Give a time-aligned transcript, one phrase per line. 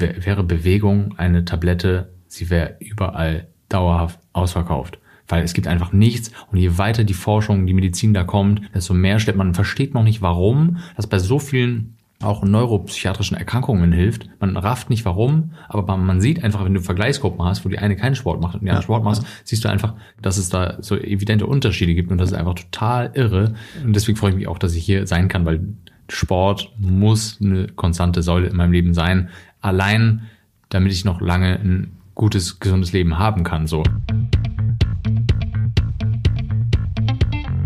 [0.00, 4.98] wäre Bewegung eine Tablette, sie wäre überall dauerhaft ausverkauft.
[5.26, 8.94] Weil es gibt einfach nichts und je weiter die Forschung, die Medizin da kommt, desto
[8.94, 14.28] mehr stellt man, versteht noch nicht warum, dass bei so vielen auch neuropsychiatrischen Erkrankungen hilft.
[14.40, 17.94] Man rafft nicht warum, aber man sieht einfach, wenn du Vergleichsgruppen hast, wo die eine
[17.94, 20.96] keinen Sport macht und die andere Sport macht, siehst du einfach, dass es da so
[20.96, 23.54] evidente Unterschiede gibt und das ist einfach total irre.
[23.84, 25.60] Und deswegen freue ich mich auch, dass ich hier sein kann, weil
[26.08, 29.28] Sport muss eine konstante Säule in meinem Leben sein.
[29.60, 30.22] Allein,
[30.68, 33.82] damit ich noch lange ein gutes, gesundes Leben haben kann, so.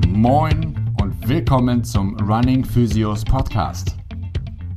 [0.09, 3.97] Moin und willkommen zum Running Physios Podcast.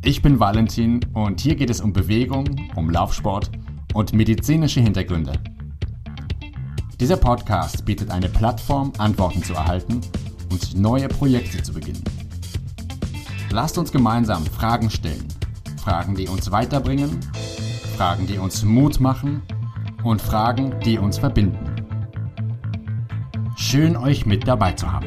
[0.03, 3.49] Ich bin Valentin und hier geht es um Bewegung, um Laufsport
[3.93, 5.39] und medizinische Hintergründe.
[6.99, 10.01] Dieser Podcast bietet eine Plattform, Antworten zu erhalten
[10.51, 12.03] und neue Projekte zu beginnen.
[13.51, 15.34] Lasst uns gemeinsam Fragen stellen.
[15.85, 17.19] Fragen, die uns weiterbringen,
[17.95, 19.43] Fragen, die uns Mut machen
[20.03, 21.59] und Fragen, die uns verbinden.
[23.55, 25.05] Schön euch mit dabei zu haben.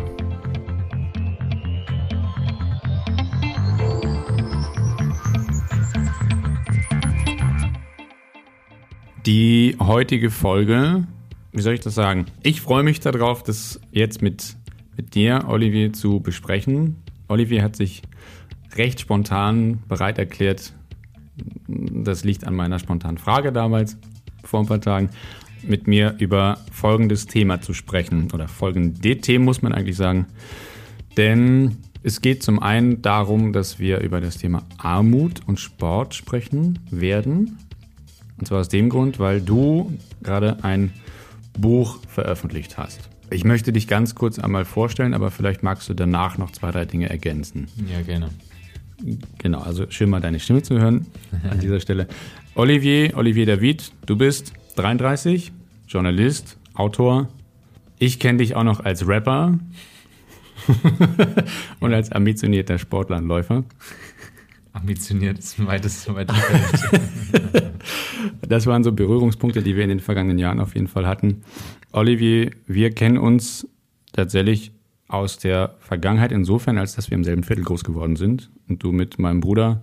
[9.26, 11.08] Die heutige Folge,
[11.50, 12.26] wie soll ich das sagen?
[12.44, 14.54] Ich freue mich darauf, das jetzt mit,
[14.96, 17.02] mit dir, Olivier, zu besprechen.
[17.26, 18.02] Olivier hat sich
[18.76, 20.72] recht spontan bereit erklärt,
[21.66, 23.96] das liegt an meiner spontanen Frage damals,
[24.44, 25.10] vor ein paar Tagen,
[25.62, 28.28] mit mir über folgendes Thema zu sprechen.
[28.32, 30.26] Oder folgende Themen muss man eigentlich sagen.
[31.16, 36.78] Denn es geht zum einen darum, dass wir über das Thema Armut und Sport sprechen
[36.90, 37.58] werden.
[38.38, 39.92] Und zwar aus dem Grund, weil du
[40.22, 40.92] gerade ein
[41.58, 43.08] Buch veröffentlicht hast.
[43.30, 46.84] Ich möchte dich ganz kurz einmal vorstellen, aber vielleicht magst du danach noch zwei, drei
[46.84, 47.66] Dinge ergänzen.
[47.92, 48.30] Ja, gerne.
[49.38, 51.06] Genau, also schön mal deine Stimme zu hören
[51.48, 52.08] an dieser Stelle.
[52.54, 55.52] Olivier, Olivier David, du bist 33,
[55.86, 57.28] Journalist, Autor.
[57.98, 59.58] Ich kenne dich auch noch als Rapper
[61.80, 63.64] und als ambitionierter Sportler und Läufer.
[64.72, 66.36] Ambitioniert ist ein weites, weites
[68.48, 71.42] Das waren so Berührungspunkte, die wir in den vergangenen Jahren auf jeden Fall hatten.
[71.92, 73.66] Olivier, wir kennen uns
[74.12, 74.72] tatsächlich
[75.08, 78.92] aus der Vergangenheit insofern, als dass wir im selben Viertel groß geworden sind und du
[78.92, 79.82] mit meinem Bruder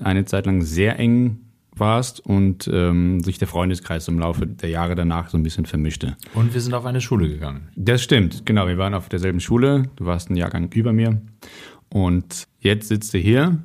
[0.00, 1.38] eine Zeit lang sehr eng
[1.76, 6.16] warst und ähm, sich der Freundeskreis im Laufe der Jahre danach so ein bisschen vermischte.
[6.34, 7.68] Und wir sind auf eine Schule gegangen.
[7.76, 8.66] Das stimmt, genau.
[8.66, 9.84] Wir waren auf derselben Schule.
[9.96, 11.20] Du warst einen Jahrgang über mir.
[11.88, 13.58] Und jetzt sitzt du hier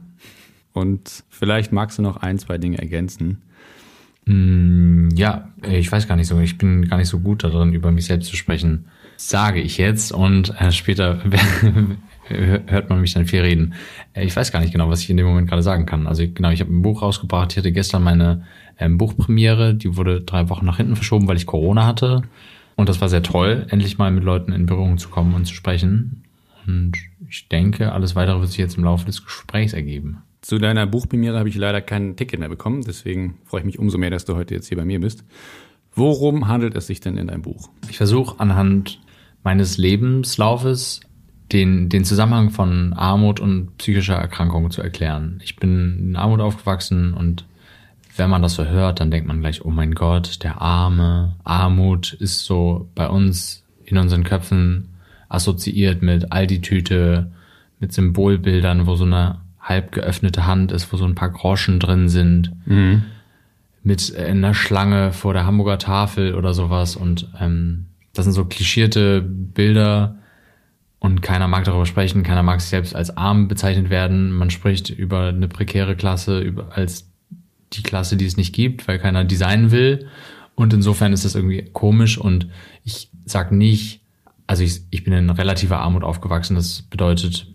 [0.72, 3.42] und vielleicht magst du noch ein, zwei Dinge ergänzen.
[4.26, 6.40] Mm, ja, ich weiß gar nicht so.
[6.40, 8.86] Ich bin gar nicht so gut darin, über mich selbst zu sprechen.
[9.26, 11.22] Sage ich jetzt und äh, später
[12.28, 13.74] hört man mich dann viel reden.
[14.14, 16.08] Äh, ich weiß gar nicht genau, was ich in dem Moment gerade sagen kann.
[16.08, 17.54] Also genau, ich habe ein Buch rausgebracht.
[17.54, 18.44] Ich hatte gestern meine
[18.78, 19.76] ähm, Buchpremiere.
[19.76, 22.24] Die wurde drei Wochen nach hinten verschoben, weil ich Corona hatte.
[22.76, 25.54] Und das war sehr toll, endlich mal mit Leuten in Berührung zu kommen und zu
[25.54, 26.24] sprechen.
[26.68, 26.98] Und
[27.30, 30.18] ich denke, alles weitere wird sich jetzt im Laufe des Gesprächs ergeben.
[30.42, 33.98] Zu deiner Buchpremiere habe ich leider kein Ticket mehr bekommen, deswegen freue ich mich umso
[33.98, 35.24] mehr, dass du heute jetzt hier bei mir bist.
[35.96, 37.70] Worum handelt es sich denn in deinem Buch?
[37.90, 39.00] Ich versuche anhand
[39.44, 41.02] meines Lebenslaufes
[41.52, 45.40] den, den Zusammenhang von Armut und psychischer Erkrankung zu erklären.
[45.44, 47.46] Ich bin in Armut aufgewachsen und
[48.16, 51.36] wenn man das so hört, dann denkt man gleich, oh mein Gott, der Arme.
[51.44, 54.90] Armut ist so bei uns in unseren Köpfen
[55.30, 57.32] assoziiert mit Aldi-Tüte,
[57.80, 62.08] mit Symbolbildern, wo so eine halb geöffnete Hand ist, wo so ein paar Groschen drin
[62.08, 63.04] sind, mhm.
[63.84, 66.96] mit einer Schlange vor der Hamburger Tafel oder sowas.
[66.96, 70.20] Und ähm, das sind so klischierte Bilder
[71.00, 74.32] und keiner mag darüber sprechen, keiner mag sich selbst als arm bezeichnet werden.
[74.32, 77.12] Man spricht über eine prekäre Klasse über, als
[77.74, 80.08] die Klasse, die es nicht gibt, weil keiner designen will.
[80.56, 82.48] Und insofern ist das irgendwie komisch und
[82.84, 84.02] ich sag nicht,
[84.46, 86.56] also ich, ich bin in relativer Armut aufgewachsen.
[86.56, 87.48] Das bedeutet,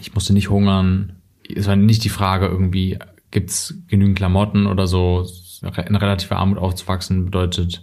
[0.00, 1.16] ich musste nicht hungern.
[1.54, 2.98] Es war nicht die Frage irgendwie,
[3.30, 5.26] gibt's genügend Klamotten oder so.
[5.62, 7.82] In relativer Armut aufzuwachsen bedeutet,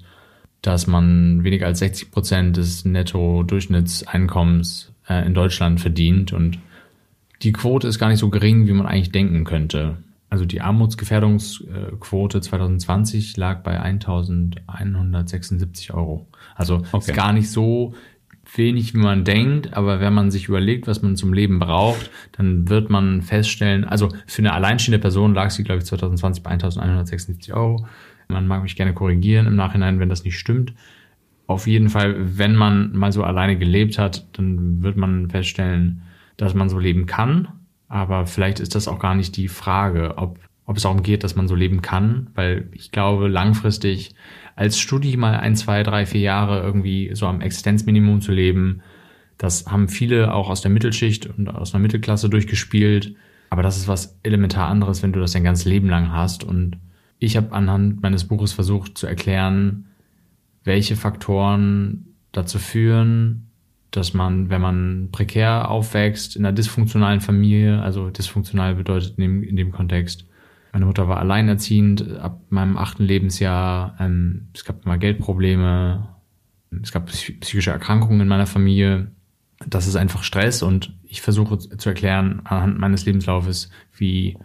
[0.64, 6.58] dass man weniger als 60 Prozent des Netto-Durchschnittseinkommens äh, in Deutschland verdient und
[7.44, 9.98] die Quote ist gar nicht so gering, wie man eigentlich denken könnte.
[10.30, 16.26] Also die Armutsgefährdungsquote 2020 lag bei 1176 Euro.
[16.56, 16.98] Also okay.
[16.98, 17.94] ist gar nicht so
[18.56, 22.70] wenig, wie man denkt, aber wenn man sich überlegt, was man zum Leben braucht, dann
[22.70, 27.54] wird man feststellen, also für eine alleinstehende Person lag sie, glaube ich, 2020 bei 1176
[27.54, 27.86] Euro.
[28.28, 30.74] Man mag mich gerne korrigieren im Nachhinein, wenn das nicht stimmt.
[31.48, 36.02] Auf jeden Fall, wenn man mal so alleine gelebt hat, dann wird man feststellen,
[36.38, 37.48] dass man so leben kann.
[37.90, 41.36] Aber vielleicht ist das auch gar nicht die Frage, ob ob es darum geht, dass
[41.36, 44.16] man so leben kann, weil ich glaube, langfristig
[44.56, 48.82] als Studie mal ein, zwei, drei, vier Jahre irgendwie so am Existenzminimum zu leben,
[49.38, 53.16] das haben viele auch aus der Mittelschicht und aus einer Mittelklasse durchgespielt.
[53.50, 56.44] Aber das ist was elementar anderes, wenn du das dein ganzes Leben lang hast.
[56.44, 56.78] Und
[57.24, 59.86] ich habe anhand meines Buches versucht zu erklären,
[60.64, 63.50] welche Faktoren dazu führen,
[63.92, 69.44] dass man, wenn man prekär aufwächst, in einer dysfunktionalen Familie, also dysfunktional bedeutet in dem,
[69.44, 70.26] in dem Kontext,
[70.74, 76.10] meine Mutter war alleinerziehend ab meinem achten Lebensjahr, ähm, es gab immer Geldprobleme,
[76.82, 79.12] es gab psychische Erkrankungen in meiner Familie.
[79.66, 84.36] Das ist einfach Stress und ich versuche zu erklären anhand meines Lebenslaufes, wie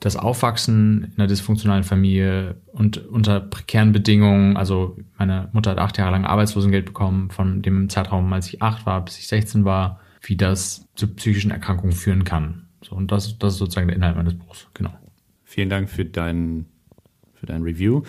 [0.00, 5.98] das Aufwachsen in einer dysfunktionalen Familie und unter prekären Bedingungen, also meine Mutter hat acht
[5.98, 10.00] Jahre lang Arbeitslosengeld bekommen, von dem Zeitraum, als ich acht war, bis ich 16 war,
[10.22, 12.68] wie das zu psychischen Erkrankungen führen kann.
[12.82, 14.92] So, und das, das ist sozusagen der Inhalt meines Buchs, genau.
[15.44, 16.66] Vielen Dank für dein,
[17.34, 18.02] für dein Review,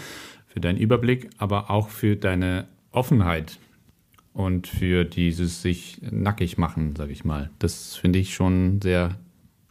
[0.48, 3.58] für deinen Überblick, aber auch für deine Offenheit
[4.34, 7.50] und für dieses sich nackig machen, sage ich mal.
[7.58, 9.16] Das finde ich schon sehr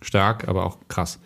[0.00, 1.20] stark, aber auch krass.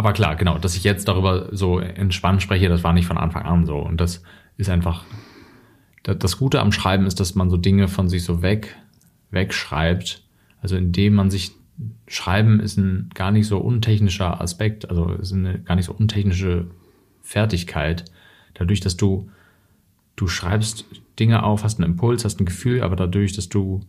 [0.00, 3.42] Aber klar, genau, dass ich jetzt darüber so entspannt spreche, das war nicht von Anfang
[3.42, 3.76] an so.
[3.76, 4.22] Und das
[4.56, 5.04] ist einfach,
[6.04, 8.74] das Gute am Schreiben ist, dass man so Dinge von sich so weg,
[9.30, 10.22] wegschreibt.
[10.62, 11.52] Also indem man sich,
[12.08, 16.68] Schreiben ist ein gar nicht so untechnischer Aspekt, also ist eine gar nicht so untechnische
[17.20, 18.06] Fertigkeit.
[18.54, 19.28] Dadurch, dass du,
[20.16, 20.86] du schreibst
[21.18, 23.80] Dinge auf, hast einen Impuls, hast ein Gefühl, aber dadurch, dass du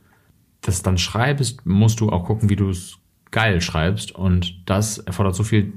[0.59, 2.97] das dann schreibst, musst du auch gucken, wie du es
[3.31, 4.11] geil schreibst.
[4.11, 5.71] Und das erfordert so viel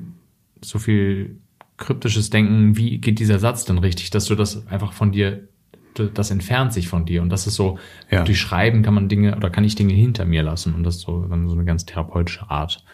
[0.63, 1.39] so viel
[1.77, 5.49] kryptisches Denken, wie geht dieser Satz denn richtig, dass du das einfach von dir,
[5.95, 7.23] das entfernt sich von dir.
[7.23, 7.79] Und das ist so,
[8.11, 8.25] ja.
[8.25, 10.75] durch Schreiben kann man Dinge oder kann ich Dinge hinter mir lassen.
[10.75, 12.85] Und das ist so, dann so eine ganz therapeutische Art.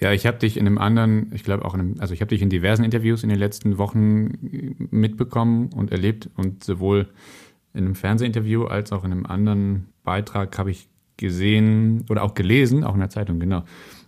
[0.00, 2.30] Ja, ich habe dich in einem anderen, ich glaube auch in einem, also ich habe
[2.30, 4.32] dich in diversen Interviews in den letzten Wochen
[4.90, 7.08] mitbekommen und erlebt und sowohl
[7.72, 12.82] in einem Fernsehinterview als auch in einem anderen Beitrag habe ich gesehen oder auch gelesen,
[12.82, 13.64] auch in der Zeitung, genau,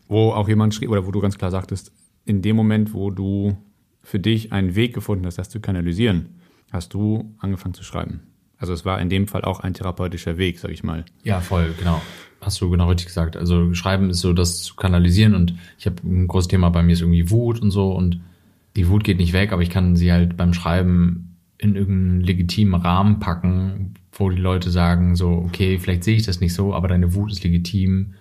[0.09, 1.93] wo auch jemand schrieb oder wo du ganz klar sagtest,
[2.25, 3.57] in dem Moment, wo du
[4.03, 6.41] für dich einen Weg gefunden hast, das zu kanalisieren,
[6.73, 8.21] hast du angefangen zu schreiben.
[8.59, 11.05] Also es war in dem Fall auch ein therapeutischer Weg, sag ich mal.
[11.23, 12.01] Ja, voll, genau.
[12.41, 13.37] Hast du genau richtig gesagt.
[13.37, 16.93] Also Schreiben ist so das zu kanalisieren und ich habe ein großes Thema bei mir
[16.93, 18.21] ist irgendwie Wut und so und
[18.77, 22.81] die Wut geht nicht weg, aber ich kann sie halt beim Schreiben in irgendeinen legitimen
[22.81, 26.89] Rahmen packen, wo die Leute sagen so, okay, vielleicht sehe ich das nicht so, aber
[26.89, 28.15] deine Wut ist legitim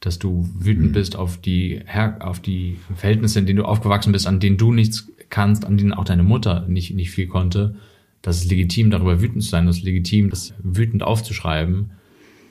[0.00, 0.92] dass du wütend mhm.
[0.92, 1.82] bist auf die,
[2.20, 5.92] auf die Verhältnisse, in denen du aufgewachsen bist, an denen du nichts kannst, an denen
[5.92, 7.76] auch deine Mutter nicht, nicht viel konnte.
[8.22, 9.66] Das ist legitim, darüber wütend zu sein.
[9.66, 11.92] Das ist legitim, das wütend aufzuschreiben.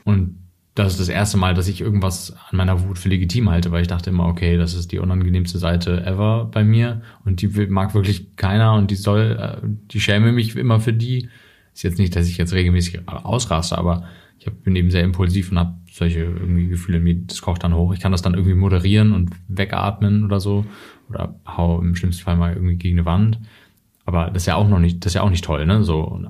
[0.04, 0.38] Und
[0.76, 3.82] das ist das erste Mal, dass ich irgendwas an meiner Wut für legitim halte, weil
[3.82, 7.94] ich dachte immer, okay, das ist die unangenehmste Seite ever bei mir und die mag
[7.96, 11.30] wirklich keiner und die soll, äh, die schäme mich immer für die.
[11.74, 14.06] Ist jetzt nicht, dass ich jetzt regelmäßig ausraste, aber
[14.40, 17.74] ich bin eben sehr impulsiv und habe solche irgendwie Gefühle in mir, das kocht dann
[17.74, 17.94] hoch.
[17.94, 20.66] Ich kann das dann irgendwie moderieren und wegatmen oder so.
[21.10, 23.40] Oder hau im schlimmsten Fall mal irgendwie gegen eine Wand.
[24.06, 25.84] Aber das ist ja auch noch nicht, das ist ja auch nicht toll, ne?
[25.84, 26.22] So.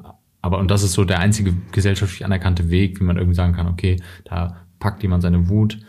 [0.42, 3.68] Aber, und das ist so der einzige gesellschaftlich anerkannte Weg, wie man irgendwie sagen kann,
[3.68, 5.80] okay, da packt jemand seine Wut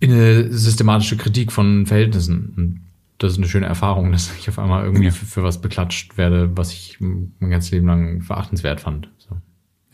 [0.00, 2.54] in eine systematische Kritik von Verhältnissen.
[2.56, 2.80] Und
[3.18, 5.10] das ist eine schöne Erfahrung, dass ich auf einmal irgendwie ja.
[5.10, 9.10] für, für, was beklatscht werde, was ich mein ganzes Leben lang verachtenswert fand.
[9.18, 9.36] So.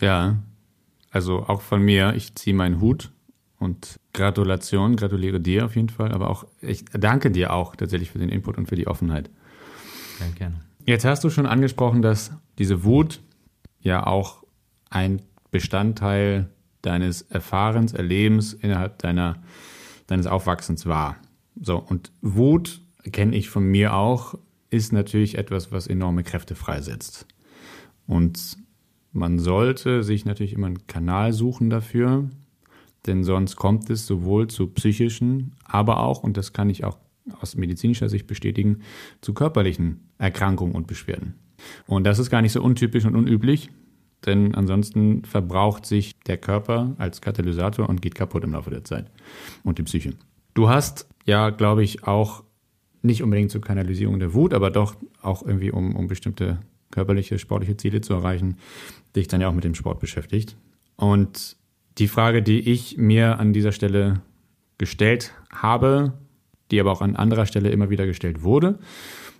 [0.01, 0.37] Ja,
[1.17, 3.11] also auch von mir, ich ziehe meinen Hut
[3.59, 8.19] und Gratulation, gratuliere dir auf jeden Fall, aber auch ich danke dir auch tatsächlich für
[8.19, 9.31] den Input und für die Offenheit.
[10.21, 10.61] Ja, gerne.
[10.85, 13.23] Jetzt hast du schon angesprochen, dass diese Wut
[13.81, 14.45] ja auch
[14.91, 16.51] ein Bestandteil
[16.83, 19.37] deines Erfahrens, Erlebens innerhalb deiner,
[20.09, 21.17] deines Aufwachsens war.
[21.59, 24.35] So, und Wut, kenne ich von mir auch,
[24.69, 27.27] ist natürlich etwas, was enorme Kräfte freisetzt.
[28.07, 28.59] Und
[29.17, 32.29] man sollte sich natürlich immer einen Kanal suchen dafür,
[33.07, 36.99] denn sonst kommt es sowohl zu psychischen, aber auch, und das kann ich auch
[37.41, 38.83] aus medizinischer Sicht bestätigen,
[39.21, 41.35] zu körperlichen Erkrankungen und Beschwerden.
[41.87, 43.71] Und das ist gar nicht so untypisch und unüblich,
[44.27, 49.11] denn ansonsten verbraucht sich der Körper als Katalysator und geht kaputt im Laufe der Zeit
[49.65, 50.13] und die Psyche.
[50.55, 52.45] Du hast ja, glaube ich, auch
[53.03, 56.59] nicht unbedingt zur Kanalisierung der Wut, aber doch auch irgendwie um, um bestimmte
[56.91, 58.57] körperliche, sportliche Ziele zu erreichen,
[59.15, 60.57] dich dann ja auch mit dem Sport beschäftigt.
[60.97, 61.57] Und
[61.99, 64.23] die Frage, die ich mir an dieser Stelle
[64.79, 66.15] gestellt habe,
[66.71, 68.79] die aber auch an anderer Stelle immer wieder gestellt wurde,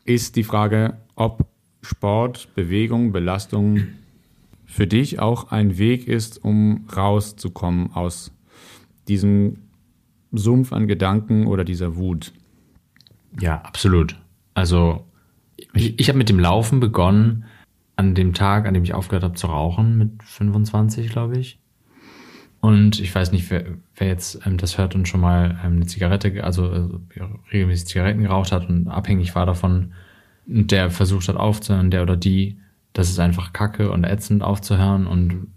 [0.05, 1.47] ist die Frage, ob
[1.83, 3.83] Sport, Bewegung, Belastung
[4.65, 8.33] für dich auch ein Weg ist, um rauszukommen aus
[9.09, 9.59] diesem
[10.33, 12.33] Sumpf an Gedanken oder dieser Wut.
[13.41, 14.17] Ja, absolut.
[14.55, 15.05] Also
[15.75, 17.45] ich, ich habe mit dem Laufen begonnen
[17.97, 21.59] an dem Tag, an dem ich aufgehört habe zu rauchen, mit 25, glaube ich.
[22.61, 25.87] Und ich weiß nicht, wer, wer jetzt ähm, das hört und schon mal ähm, eine
[25.87, 27.01] Zigarette, also, also
[27.53, 29.93] regelmäßig Zigaretten geraucht hat und abhängig war davon,
[30.47, 32.59] der versucht hat aufzuhören, der oder die,
[32.93, 35.49] das ist einfach kacke und ätzend aufzuhören und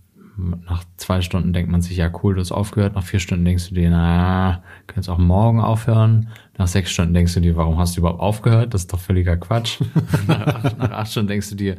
[0.67, 2.96] nach zwei Stunden denkt man sich, ja cool, du hast aufgehört.
[2.96, 6.29] Nach vier Stunden denkst du dir, na, könntest auch morgen aufhören.
[6.58, 8.74] Nach sechs Stunden denkst du dir, warum hast du überhaupt aufgehört?
[8.74, 9.79] Das ist doch völliger Quatsch.
[10.27, 11.77] nach, acht, nach acht Stunden denkst du dir,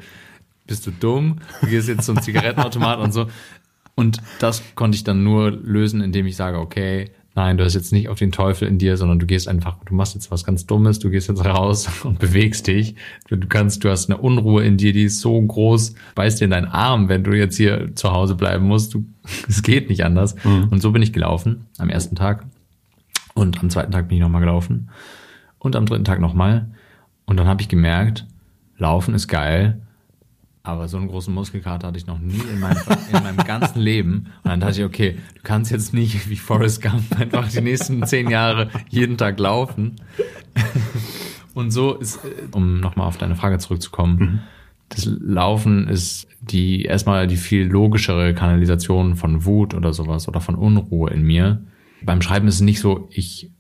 [0.67, 1.39] bist du dumm?
[1.61, 3.27] Du gehst jetzt zum Zigarettenautomat und so.
[3.95, 7.93] Und das konnte ich dann nur lösen, indem ich sage, okay, nein, du hast jetzt
[7.93, 10.67] nicht auf den Teufel in dir, sondern du gehst einfach, du machst jetzt was ganz
[10.67, 12.95] Dummes, du gehst jetzt raus und bewegst dich.
[13.29, 16.47] Du, du kannst, du hast eine Unruhe in dir, die ist so groß, beißt dir
[16.47, 18.95] in deinen Arm, wenn du jetzt hier zu Hause bleiben musst.
[18.95, 19.05] Du,
[19.49, 20.35] es geht nicht anders.
[20.45, 20.69] Mhm.
[20.71, 22.47] Und so bin ich gelaufen am ersten Tag.
[23.35, 24.91] Und am zweiten Tag bin ich nochmal gelaufen.
[25.59, 26.71] Und am dritten Tag nochmal.
[27.27, 28.27] Und dann habe ich gemerkt,
[28.81, 29.83] Laufen ist geil.
[30.63, 34.27] Aber so einen großen Muskelkater hatte ich noch nie in meinem, in meinem ganzen Leben.
[34.43, 38.07] Und dann dachte ich, okay, du kannst jetzt nicht wie Forrest Gump einfach die nächsten
[38.07, 39.97] zehn Jahre jeden Tag laufen.
[41.55, 42.21] Und so ist,
[42.53, 44.39] um nochmal auf deine Frage zurückzukommen, mhm.
[44.91, 50.55] das Laufen ist die erstmal die viel logischere Kanalisation von Wut oder sowas oder von
[50.55, 51.65] Unruhe in mir.
[52.03, 53.51] Beim Schreiben ist es nicht so, ich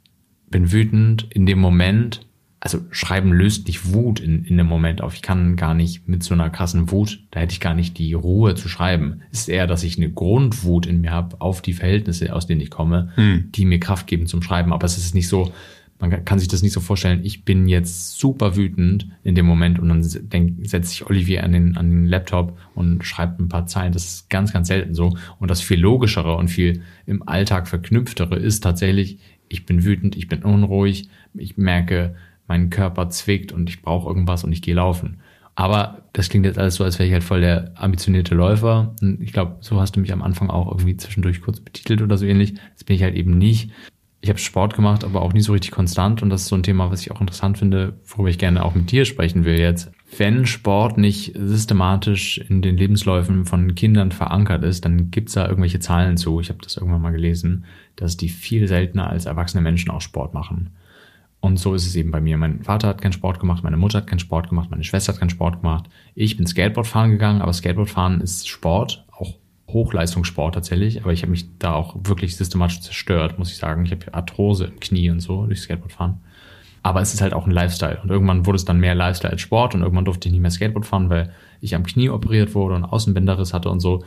[0.48, 2.26] bin wütend in dem Moment,
[2.60, 5.14] also Schreiben löst nicht Wut in, in dem Moment auf.
[5.14, 8.12] Ich kann gar nicht mit so einer krassen Wut, da hätte ich gar nicht die
[8.12, 9.22] Ruhe zu schreiben.
[9.32, 12.60] Es ist eher, dass ich eine Grundwut in mir habe auf die Verhältnisse, aus denen
[12.60, 13.50] ich komme, hm.
[13.52, 14.74] die mir Kraft geben zum Schreiben.
[14.74, 15.52] Aber es ist nicht so,
[16.00, 19.78] man kann sich das nicht so vorstellen, ich bin jetzt super wütend in dem Moment
[19.78, 23.92] und dann setzt sich Olivier an den, an den Laptop und schreibt ein paar Zeilen.
[23.94, 25.16] Das ist ganz, ganz selten so.
[25.38, 30.28] Und das viel logischere und viel im Alltag verknüpftere ist tatsächlich, ich bin wütend, ich
[30.28, 32.14] bin unruhig, ich merke,
[32.50, 35.20] mein Körper zwickt und ich brauche irgendwas und ich gehe laufen.
[35.54, 38.96] Aber das klingt jetzt alles so, als wäre ich halt voll der ambitionierte Läufer.
[39.00, 42.18] Und ich glaube, so hast du mich am Anfang auch irgendwie zwischendurch kurz betitelt oder
[42.18, 42.54] so ähnlich.
[42.74, 43.70] Das bin ich halt eben nicht.
[44.20, 46.22] Ich habe Sport gemacht, aber auch nie so richtig konstant.
[46.22, 48.74] Und das ist so ein Thema, was ich auch interessant finde, worüber ich gerne auch
[48.74, 49.92] mit dir sprechen will jetzt.
[50.18, 55.78] Wenn Sport nicht systematisch in den Lebensläufen von Kindern verankert ist, dann gibt's da irgendwelche
[55.78, 56.40] Zahlen zu.
[56.40, 57.64] Ich habe das irgendwann mal gelesen,
[57.94, 60.70] dass die viel seltener als erwachsene Menschen auch Sport machen.
[61.40, 62.36] Und so ist es eben bei mir.
[62.36, 65.20] Mein Vater hat keinen Sport gemacht, meine Mutter hat keinen Sport gemacht, meine Schwester hat
[65.20, 65.88] keinen Sport gemacht.
[66.14, 69.34] Ich bin Skateboard fahren gegangen, aber Skateboard fahren ist Sport, auch
[69.68, 71.02] Hochleistungssport tatsächlich.
[71.02, 73.86] Aber ich habe mich da auch wirklich systematisch zerstört, muss ich sagen.
[73.86, 76.20] Ich habe Arthrose im Knie und so durch Skateboard fahren.
[76.82, 78.00] Aber es ist halt auch ein Lifestyle.
[78.02, 80.50] Und irgendwann wurde es dann mehr Lifestyle als Sport und irgendwann durfte ich nicht mehr
[80.50, 84.04] Skateboard fahren, weil ich am Knie operiert wurde und Außenbänderriss hatte und so.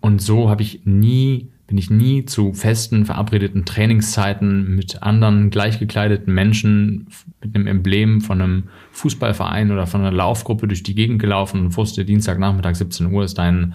[0.00, 6.32] Und so habe ich nie bin ich nie zu festen, verabredeten Trainingszeiten mit anderen gleichgekleideten
[6.32, 7.08] Menschen
[7.42, 11.60] mit einem Emblem von einem Fußballverein oder von einer Laufgruppe durch die Gegend gelaufen.
[11.60, 13.74] Und wusste, Dienstagnachmittag 17 Uhr ist dein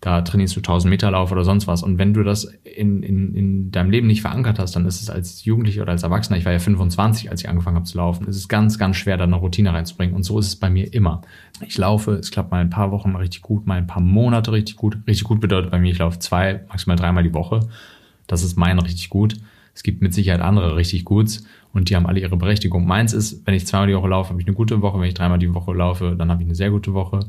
[0.00, 1.82] da trainierst du 1000 Meter Lauf oder sonst was.
[1.82, 5.10] Und wenn du das in, in, in deinem Leben nicht verankert hast, dann ist es
[5.10, 8.26] als Jugendlicher oder als Erwachsener, ich war ja 25, als ich angefangen habe zu laufen,
[8.26, 10.16] ist es ganz, ganz schwer, da eine Routine reinzubringen.
[10.16, 11.20] Und so ist es bei mir immer.
[11.66, 14.76] Ich laufe, es klappt mal ein paar Wochen richtig gut, mal ein paar Monate richtig
[14.76, 14.96] gut.
[15.06, 17.60] Richtig gut bedeutet bei mir, ich laufe zwei, maximal dreimal die Woche.
[18.26, 19.36] Das ist mein richtig gut.
[19.74, 21.40] Es gibt mit Sicherheit andere richtig gut
[21.72, 22.86] und die haben alle ihre Berechtigung.
[22.86, 24.98] Meins ist, wenn ich zweimal die Woche laufe, habe ich eine gute Woche.
[24.98, 27.20] Wenn ich dreimal die Woche laufe, dann habe ich eine sehr gute Woche.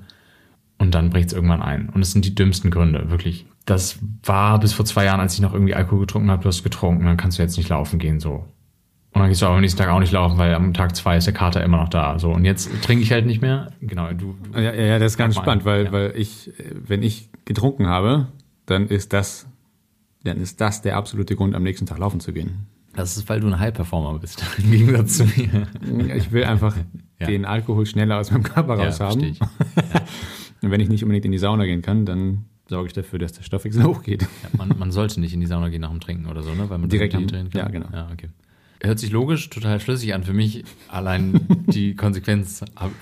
[0.81, 1.89] Und dann bricht es irgendwann ein.
[1.89, 3.45] Und es sind die dümmsten Gründe, wirklich.
[3.65, 6.63] Das war bis vor zwei Jahren, als ich noch irgendwie Alkohol getrunken habe, du hast
[6.63, 8.47] getrunken, dann kannst du jetzt nicht laufen gehen, so.
[9.13, 11.17] Und dann gehst du aber am nächsten Tag auch nicht laufen, weil am Tag zwei
[11.17, 12.17] ist der Kater immer noch da.
[12.17, 12.31] So.
[12.31, 13.71] Und jetzt trinke ich halt nicht mehr.
[13.79, 14.35] Genau, du.
[14.51, 15.91] du ja, ja, das ist ganz spannend, weil, ja.
[15.91, 18.29] weil ich, wenn ich getrunken habe,
[18.65, 19.45] dann ist das,
[20.23, 22.65] dann ist das der absolute Grund, am nächsten Tag laufen zu gehen.
[22.95, 25.67] Das ist, weil du ein High-Performer bist, im Gegensatz zu mir.
[26.15, 26.75] Ich will einfach
[27.19, 27.27] ja.
[27.27, 29.37] den Alkohol schneller aus meinem Körper raus ja, haben.
[30.61, 33.33] Und wenn ich nicht unbedingt in die Sauna gehen kann, dann sorge ich dafür, dass
[33.33, 34.23] der Stoffwechsel hochgeht.
[34.23, 36.69] Ja, man, man, sollte nicht in die Sauna gehen nach dem Trinken oder so, ne?
[36.69, 37.61] Weil man direkt am, drehen kann.
[37.61, 37.87] Ja, genau.
[37.93, 38.29] Ja, okay.
[38.83, 40.23] Hört sich logisch, total schlüssig an.
[40.23, 42.93] Für mich allein die Konsequenz habe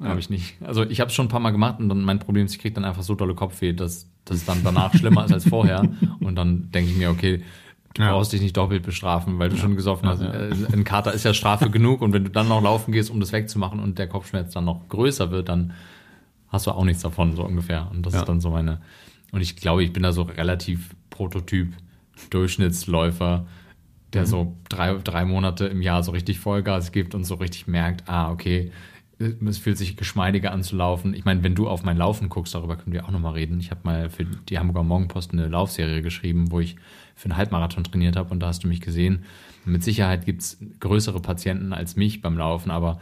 [0.00, 0.56] hab ich nicht.
[0.62, 2.60] Also ich habe es schon ein paar Mal gemacht und dann mein Problem ist, ich
[2.60, 5.82] kriege dann einfach so dolle Kopfweh, dass das dann danach schlimmer ist als vorher.
[6.20, 7.42] Und dann denke ich mir, okay,
[7.94, 8.12] du ja.
[8.12, 9.62] brauchst dich nicht doppelt bestrafen, weil du ja.
[9.62, 10.20] schon gesoffen hast.
[10.20, 13.20] Äh, ein Kater ist ja Strafe genug und wenn du dann noch laufen gehst, um
[13.20, 15.72] das wegzumachen und der Kopfschmerz dann noch größer wird, dann
[16.48, 17.88] hast du auch nichts davon, so ungefähr.
[17.90, 18.20] Und das ja.
[18.20, 18.80] ist dann so meine.
[19.32, 21.74] Und ich glaube, ich bin da so relativ Prototyp,
[22.30, 23.46] Durchschnittsläufer,
[24.12, 24.26] der mhm.
[24.26, 28.30] so drei, drei Monate im Jahr so richtig Vollgas gibt und so richtig merkt, ah,
[28.30, 28.72] okay,
[29.18, 31.12] es fühlt sich geschmeidiger an zu laufen.
[31.12, 33.58] Ich meine, wenn du auf mein Laufen guckst, darüber können wir auch nochmal reden.
[33.58, 36.76] Ich habe mal für die Hamburger Morgenpost eine Laufserie geschrieben, wo ich
[37.16, 39.24] für einen Halbmarathon trainiert habe und da hast du mich gesehen.
[39.64, 43.00] Mit Sicherheit gibt's größere Patienten als mich beim Laufen, aber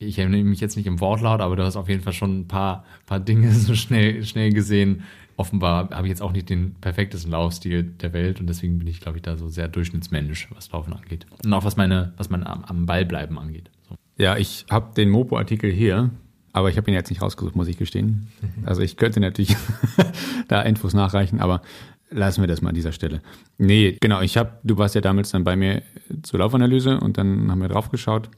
[0.00, 2.48] ich erinnere mich jetzt nicht im Wortlaut, aber du hast auf jeden Fall schon ein
[2.48, 5.04] paar, paar Dinge so schnell, schnell gesehen.
[5.36, 9.00] Offenbar habe ich jetzt auch nicht den perfektesten Laufstil der Welt und deswegen bin ich,
[9.00, 11.26] glaube ich, da so sehr Durchschnittsmensch, was Laufen angeht.
[11.44, 13.70] Und auch was meine, was mein am, am Ball bleiben angeht.
[13.88, 13.94] So.
[14.18, 16.10] Ja, ich habe den Mopo-Artikel hier,
[16.52, 18.28] aber ich habe ihn jetzt nicht rausgesucht, muss ich gestehen.
[18.66, 19.56] Also ich könnte natürlich
[20.48, 21.62] da Infos nachreichen, aber
[22.10, 23.22] lassen wir das mal an dieser Stelle.
[23.56, 25.82] Nee, genau, ich habe, du warst ja damals dann bei mir
[26.22, 28.30] zur Laufanalyse und dann haben wir drauf geschaut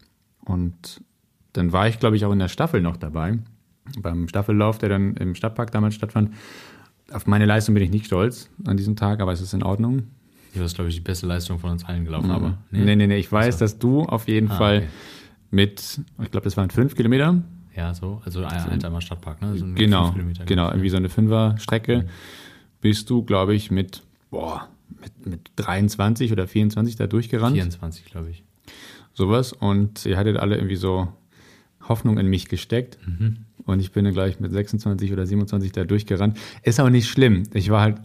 [0.44, 1.02] und
[1.52, 3.38] dann war ich, glaube ich, auch in der Staffel noch dabei,
[4.00, 6.32] beim Staffellauf, der dann im Stadtpark damals stattfand.
[7.12, 10.04] Auf meine Leistung bin ich nicht stolz an diesem Tag, aber es ist in Ordnung.
[10.54, 12.32] Du hast, glaube ich, die beste Leistung von uns allen gelaufen, Mhm.
[12.34, 14.86] aber Nee, nee, nee, ich weiß, dass du auf jeden Ah, Fall okay.
[15.50, 17.42] mit, ich glaube, das waren fünf Kilometer.
[17.74, 19.56] ja, so, also ein Altheimer Stadtpark, ne?
[19.56, 20.14] So Genau,
[20.46, 22.06] genau, irgendwie so eine Fünfer-Strecke.
[22.82, 24.68] Bist du, glaube ich, mit, boah,
[25.00, 27.54] mit, mit 23 oder 24 da durchgerannt.
[27.54, 28.44] 24, glaube ich.
[29.14, 29.52] sowas.
[29.52, 31.08] Und ihr hattet alle irgendwie so
[31.88, 32.98] Hoffnung in mich gesteckt.
[33.06, 33.38] Mhm.
[33.64, 36.36] Und ich bin dann gleich mit 26 oder 27 da durchgerannt.
[36.62, 37.44] Ist aber nicht schlimm.
[37.54, 37.96] Ich war halt,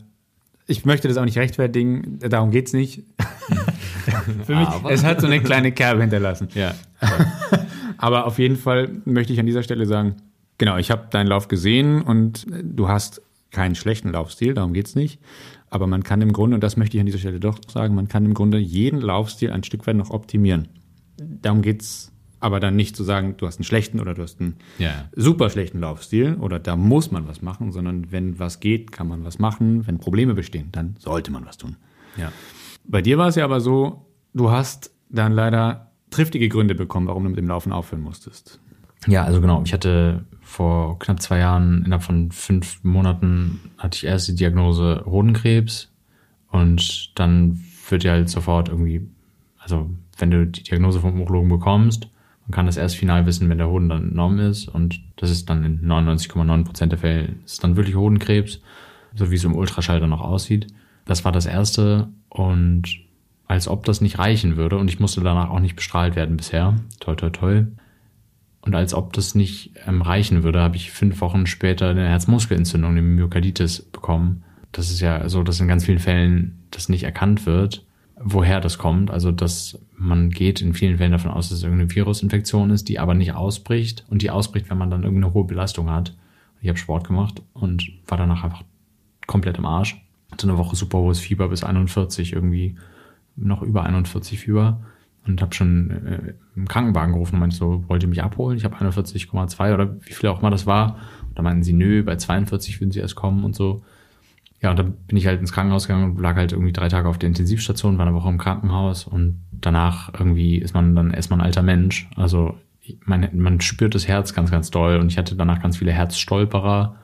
[0.68, 3.04] ich möchte das auch nicht rechtfertigen, darum geht's nicht.
[4.46, 6.48] Für mich, Aber- es hat so eine kleine Kerbe hinterlassen.
[6.54, 6.74] Ja,
[7.98, 10.16] Aber auf jeden Fall möchte ich an dieser Stelle sagen,
[10.58, 15.20] genau, ich habe deinen Lauf gesehen und du hast keinen schlechten Laufstil, darum geht's nicht.
[15.70, 18.08] Aber man kann im Grunde, und das möchte ich an dieser Stelle doch sagen, man
[18.08, 20.68] kann im Grunde jeden Laufstil ein Stück weit noch optimieren.
[21.18, 24.58] Darum geht's aber dann nicht zu sagen, du hast einen schlechten oder du hast einen
[24.78, 25.10] ja.
[25.16, 29.24] super schlechten Laufstil oder da muss man was machen, sondern wenn was geht, kann man
[29.24, 29.88] was machen.
[29.88, 31.76] Wenn Probleme bestehen, dann sollte man was tun.
[32.18, 32.32] ja.
[32.90, 37.24] Bei dir war es ja aber so, du hast dann leider triftige Gründe bekommen, warum
[37.24, 38.62] du mit dem Laufen aufhören musstest.
[39.08, 39.62] Ja, also genau.
[39.66, 45.04] Ich hatte vor knapp zwei Jahren, innerhalb von fünf Monaten, hatte ich erst die Diagnose
[45.06, 45.92] Hodenkrebs.
[46.50, 49.08] Und dann wird ja halt sofort irgendwie,
[49.58, 52.08] also wenn du die Diagnose vom Urologen bekommst,
[52.48, 54.70] man kann das erst final wissen, wenn der Hoden dann entnommen ist.
[54.70, 58.62] Und das ist dann in 99,9 Prozent der Fälle, ist dann wirklich Hodenkrebs,
[59.16, 60.68] so wie es im Ultraschall dann auch aussieht.
[61.06, 62.08] Das war das Erste.
[62.30, 63.08] Und
[63.48, 64.78] als ob das nicht reichen würde.
[64.78, 66.76] Und ich musste danach auch nicht bestrahlt werden bisher.
[67.00, 67.64] Toi, toi, toi.
[68.62, 72.92] Und als ob das nicht ähm, reichen würde, habe ich fünf Wochen später eine Herzmuskelentzündung,
[72.92, 74.44] eine Myokarditis bekommen.
[74.72, 77.86] Das ist ja so, dass in ganz vielen Fällen das nicht erkannt wird,
[78.20, 79.12] woher das kommt.
[79.12, 83.00] Also, dass man geht in vielen Fällen davon aus, dass es irgendeine Virusinfektion ist, die
[83.00, 86.16] aber nicht ausbricht und die ausbricht, wenn man dann irgendeine hohe Belastung hat.
[86.62, 88.64] Ich habe Sport gemacht und war danach einfach
[89.28, 90.02] komplett im Arsch.
[90.32, 92.76] Hatte eine Woche super hohes Fieber bis 41, irgendwie
[93.36, 94.82] noch über 41 Fieber
[95.28, 98.58] und habe schon äh, im Krankenwagen gerufen und meinte so, wollt ihr mich abholen?
[98.58, 100.98] Ich habe 41,2 oder wie viel auch immer das war.
[101.28, 103.84] Und da meinten sie, nö, bei 42 würden sie erst kommen und so.
[104.62, 107.08] Ja, und dann bin ich halt ins Krankenhaus gegangen und lag halt irgendwie drei Tage
[107.08, 111.40] auf der Intensivstation, war eine Woche im Krankenhaus und danach irgendwie ist man dann erstmal
[111.40, 112.10] ein alter Mensch.
[112.16, 112.56] Also
[113.06, 116.96] man, man spürt das Herz ganz, ganz doll und ich hatte danach ganz viele Herzstolperer.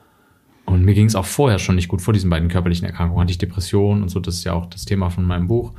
[0.66, 2.00] Und mir ging es auch vorher schon nicht gut.
[2.00, 4.18] Vor diesen beiden körperlichen Erkrankungen hatte ich Depressionen und so.
[4.18, 5.74] Das ist ja auch das Thema von meinem Buch.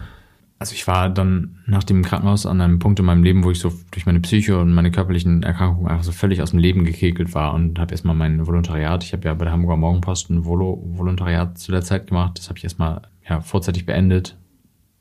[0.57, 3.59] Also ich war dann nach dem Krankenhaus an einem Punkt in meinem Leben, wo ich
[3.59, 7.33] so durch meine Psyche und meine körperlichen Erkrankungen einfach so völlig aus dem Leben gekekelt
[7.33, 10.81] war und habe erstmal mein Volontariat, ich habe ja bei der Hamburger Morgenpost ein Volo
[10.85, 14.37] Volontariat zu der Zeit gemacht, das habe ich erstmal ja, vorzeitig beendet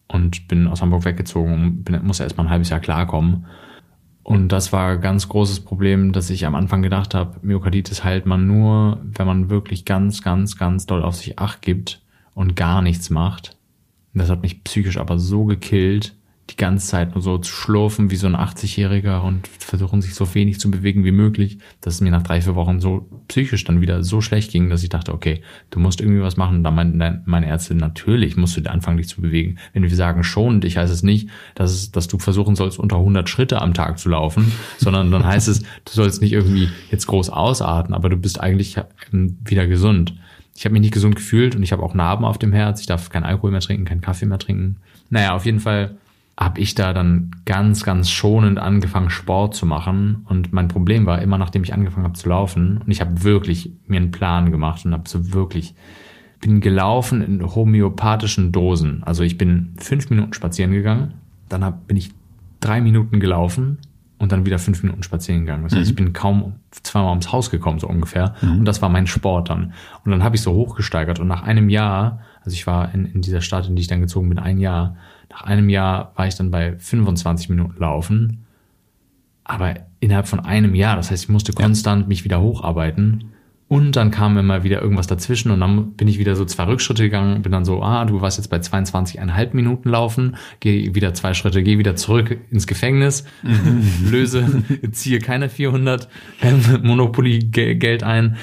[0.08, 3.46] und bin aus Hamburg weggezogen und bin, musste erstmal ein halbes Jahr klarkommen.
[4.24, 8.26] Und das war ein ganz großes Problem, dass ich am Anfang gedacht habe, Myokarditis heilt
[8.26, 12.00] man nur, wenn man wirklich ganz, ganz, ganz doll auf sich acht gibt
[12.32, 13.56] und gar nichts macht.
[14.14, 16.14] Das hat mich psychisch aber so gekillt,
[16.50, 20.35] die ganze Zeit nur so zu schlurfen wie so ein 80-Jähriger und versuchen sich so
[20.35, 23.81] wenig zu bewegen wie möglich, dass es mir nach drei, vier Wochen so psychisch dann
[23.81, 26.59] wieder so schlecht ging, dass ich dachte, okay, du musst irgendwie was machen.
[26.59, 29.57] Und da meinte meine Ärztin, natürlich musst du anfangen, dich zu bewegen.
[29.72, 32.96] Wenn wir sagen schonend, ich heißt es nicht, dass, es, dass du versuchen sollst, unter
[32.96, 37.07] 100 Schritte am Tag zu laufen, sondern dann heißt es, du sollst nicht irgendwie jetzt
[37.07, 38.77] groß ausatmen, aber du bist eigentlich
[39.12, 40.14] ähm, wieder gesund.
[40.56, 42.80] Ich habe mich nicht gesund gefühlt und ich habe auch Narben auf dem Herz.
[42.80, 44.76] Ich darf keinen Alkohol mehr trinken, keinen Kaffee mehr trinken.
[45.10, 45.96] Naja, auf jeden Fall
[46.38, 50.24] habe ich da dann ganz, ganz schonend angefangen, Sport zu machen.
[50.28, 53.70] Und mein Problem war immer, nachdem ich angefangen habe zu laufen, und ich habe wirklich
[53.86, 55.74] mir einen Plan gemacht und habe so wirklich,
[56.40, 59.02] bin gelaufen in homöopathischen Dosen.
[59.04, 61.14] Also ich bin fünf Minuten spazieren gegangen,
[61.48, 62.10] dann hab, bin ich
[62.60, 63.78] drei Minuten gelaufen
[64.24, 65.64] und dann wieder fünf Minuten spazieren gegangen.
[65.64, 68.34] Das heißt, ich bin kaum zweimal ums Haus gekommen, so ungefähr.
[68.58, 69.74] Und das war mein Sport dann.
[70.02, 71.20] Und dann habe ich so hochgesteigert.
[71.20, 74.00] Und nach einem Jahr, also ich war in, in dieser Stadt, in die ich dann
[74.00, 74.96] gezogen bin, ein Jahr,
[75.28, 78.46] nach einem Jahr war ich dann bei 25 Minuten laufen.
[79.44, 80.96] Aber innerhalb von einem Jahr.
[80.96, 83.34] Das heißt, ich musste konstant mich wieder hocharbeiten.
[83.66, 87.05] Und dann kam immer wieder irgendwas dazwischen und dann bin ich wieder so zwei Rückschritte
[87.05, 91.33] gegangen, bin dann so, ah, du warst jetzt bei 22,5 Minuten laufen, geh wieder zwei
[91.33, 93.24] Schritte, geh wieder zurück ins Gefängnis,
[94.05, 96.09] löse, ziehe keine 400
[96.83, 98.37] Monopoly-Geld ein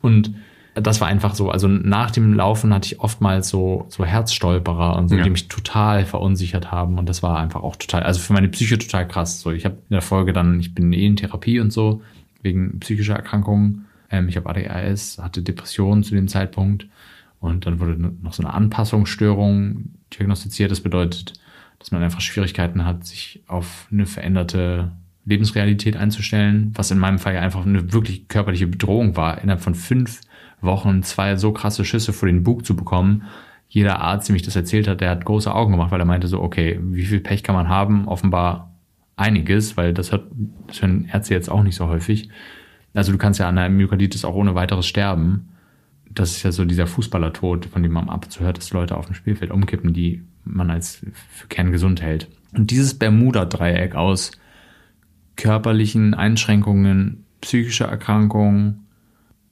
[0.00, 0.32] und
[0.74, 5.08] das war einfach so, also nach dem Laufen hatte ich oftmals so, so Herzstolperer und
[5.08, 5.24] so, ja.
[5.24, 8.78] die mich total verunsichert haben und das war einfach auch total, also für meine Psyche
[8.78, 9.40] total krass.
[9.40, 12.02] So, ich habe in der Folge dann, ich bin eh in Therapie und so,
[12.42, 16.86] wegen psychischer Erkrankungen ähm, ich habe ADHS, hatte Depressionen zu dem Zeitpunkt
[17.40, 20.70] und dann wurde noch so eine Anpassungsstörung diagnostiziert.
[20.70, 21.34] Das bedeutet,
[21.78, 24.92] dass man einfach Schwierigkeiten hat, sich auf eine veränderte
[25.24, 29.74] Lebensrealität einzustellen, was in meinem Fall ja einfach eine wirklich körperliche Bedrohung war, innerhalb von
[29.74, 30.22] fünf
[30.60, 33.24] Wochen zwei so krasse Schüsse vor den Bug zu bekommen.
[33.68, 36.26] Jeder Arzt, dem ich das erzählt hat, der hat große Augen gemacht, weil er meinte
[36.26, 38.08] so, okay, wie viel Pech kann man haben?
[38.08, 38.72] Offenbar
[39.16, 40.26] einiges, weil das hört,
[40.66, 42.30] das hören Ärzte jetzt auch nicht so häufig.
[42.98, 45.50] Also du kannst ja an einer Myokarditis auch ohne weiteres sterben.
[46.10, 48.96] Das ist ja so dieser Fußballertod, von dem man ab und zu hört, dass Leute
[48.96, 52.28] auf dem Spielfeld umkippen, die man als für kerngesund hält.
[52.56, 54.32] Und dieses Bermuda-Dreieck aus
[55.36, 58.88] körperlichen Einschränkungen, psychischer Erkrankungen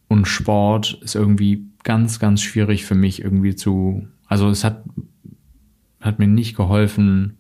[0.09, 4.83] und Sport ist irgendwie ganz, ganz schwierig für mich irgendwie zu, also es hat,
[6.01, 7.39] hat mir nicht geholfen,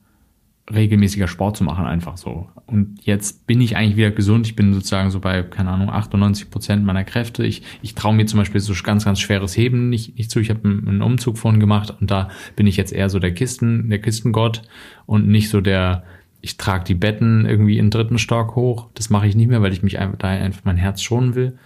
[0.72, 2.48] regelmäßiger Sport zu machen, einfach so.
[2.66, 4.46] Und jetzt bin ich eigentlich wieder gesund.
[4.46, 7.46] Ich bin sozusagen so bei, keine Ahnung, 98 Prozent meiner Kräfte.
[7.46, 10.40] Ich, ich traue mir zum Beispiel so ganz, ganz schweres Heben nicht, nicht zu.
[10.40, 13.88] Ich habe einen Umzug vorhin gemacht und da bin ich jetzt eher so der Kisten,
[13.90, 14.62] der Kistengott
[15.06, 16.02] und nicht so der,
[16.40, 18.88] ich trage die Betten irgendwie in dritten Stock hoch.
[18.94, 21.56] Das mache ich nicht mehr, weil ich mich einfach, da einfach mein Herz schonen will.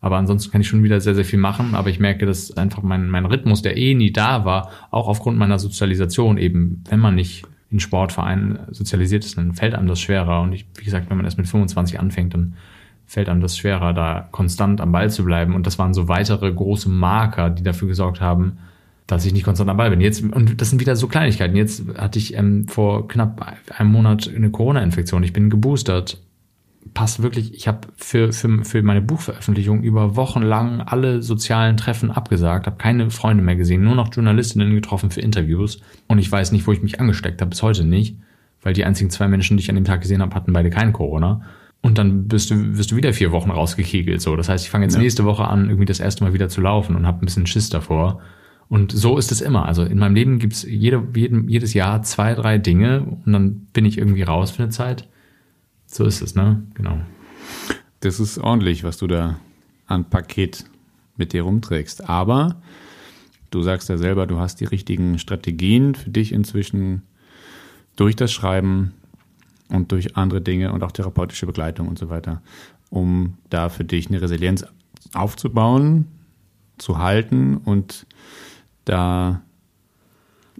[0.00, 1.74] Aber ansonsten kann ich schon wieder sehr, sehr viel machen.
[1.74, 5.38] Aber ich merke, dass einfach mein, mein Rhythmus, der eh nie da war, auch aufgrund
[5.38, 10.40] meiner Sozialisation eben, wenn man nicht in Sportvereinen sozialisiert ist, dann fällt einem das schwerer.
[10.40, 12.54] Und ich, wie gesagt, wenn man erst mit 25 anfängt, dann
[13.06, 15.54] fällt einem das schwerer, da konstant am Ball zu bleiben.
[15.54, 18.58] Und das waren so weitere große Marker, die dafür gesorgt haben,
[19.06, 20.00] dass ich nicht konstant am Ball bin.
[20.00, 21.56] Jetzt, und das sind wieder so Kleinigkeiten.
[21.56, 25.22] Jetzt hatte ich ähm, vor knapp einem Monat eine Corona-Infektion.
[25.22, 26.18] Ich bin geboostert
[26.94, 32.10] passt wirklich, ich habe für, für, für meine Buchveröffentlichung über Wochen lang alle sozialen Treffen
[32.10, 36.52] abgesagt, habe keine Freunde mehr gesehen, nur noch Journalistinnen getroffen für Interviews und ich weiß
[36.52, 38.16] nicht, wo ich mich angesteckt habe, bis heute nicht,
[38.62, 40.92] weil die einzigen zwei Menschen, die ich an dem Tag gesehen habe, hatten beide kein
[40.92, 41.42] Corona.
[41.80, 44.20] Und dann bist du, wirst du wieder vier Wochen rausgekegelt.
[44.20, 44.34] So.
[44.34, 45.00] Das heißt, ich fange jetzt ja.
[45.00, 47.70] nächste Woche an, irgendwie das erste Mal wieder zu laufen und habe ein bisschen Schiss
[47.70, 48.20] davor.
[48.68, 49.64] Und so ist es immer.
[49.66, 53.96] Also in meinem Leben gibt's jede, jedes Jahr zwei, drei Dinge und dann bin ich
[53.96, 55.08] irgendwie raus für eine Zeit.
[55.90, 56.62] So ist es, ne?
[56.74, 57.00] Genau.
[58.00, 59.40] Das ist ordentlich, was du da
[59.86, 60.64] an Paket
[61.16, 62.08] mit dir rumträgst.
[62.08, 62.60] Aber
[63.50, 67.02] du sagst ja selber, du hast die richtigen Strategien für dich inzwischen
[67.96, 68.92] durch das Schreiben
[69.70, 72.42] und durch andere Dinge und auch therapeutische Begleitung und so weiter,
[72.90, 74.64] um da für dich eine Resilienz
[75.14, 76.06] aufzubauen,
[76.76, 78.06] zu halten und
[78.84, 79.42] da